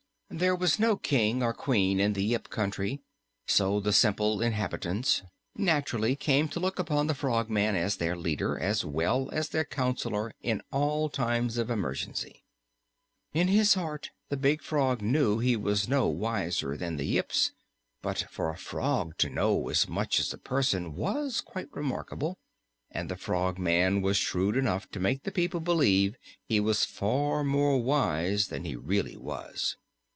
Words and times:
There 0.33 0.55
was 0.55 0.79
no 0.79 0.95
King 0.95 1.43
or 1.43 1.51
Queen 1.53 1.99
in 1.99 2.13
the 2.13 2.23
Yip 2.23 2.49
Country, 2.49 3.01
so 3.47 3.81
the 3.81 3.91
simple 3.91 4.41
inhabitants 4.41 5.23
naturally 5.57 6.15
came 6.15 6.47
to 6.49 6.59
look 6.59 6.79
upon 6.79 7.07
the 7.07 7.13
Frogman 7.13 7.75
as 7.75 7.97
their 7.97 8.15
leader 8.15 8.57
as 8.57 8.85
well 8.85 9.29
as 9.33 9.49
their 9.49 9.65
counselor 9.65 10.31
in 10.39 10.61
all 10.71 11.09
times 11.09 11.57
of 11.57 11.69
emergency. 11.69 12.45
In 13.33 13.49
his 13.49 13.73
heart 13.73 14.11
the 14.29 14.37
big 14.37 14.61
frog 14.61 15.01
knew 15.01 15.39
he 15.39 15.57
was 15.57 15.89
no 15.89 16.07
wiser 16.07 16.77
than 16.77 16.95
the 16.95 17.03
Yips, 17.05 17.51
but 18.01 18.25
for 18.29 18.49
a 18.49 18.57
frog 18.57 19.17
to 19.17 19.29
know 19.29 19.67
as 19.67 19.89
much 19.89 20.17
as 20.17 20.31
a 20.33 20.37
person 20.37 20.95
was 20.95 21.41
quite 21.41 21.67
remarkable, 21.75 22.37
and 22.89 23.09
the 23.11 23.17
Frogman 23.17 24.01
was 24.01 24.15
shrewd 24.15 24.55
enough 24.55 24.89
to 24.91 24.99
make 25.01 25.23
the 25.23 25.29
people 25.31 25.59
believe 25.59 26.15
he 26.47 26.61
was 26.61 26.85
far 26.85 27.43
more 27.43 27.79
wise 27.83 28.47
than 28.47 28.63
he 28.63 28.77
really 28.77 29.17
was. 29.17 29.75